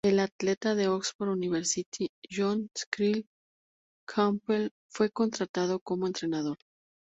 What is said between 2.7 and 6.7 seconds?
Cyril Campbell fue contratado como entrenador.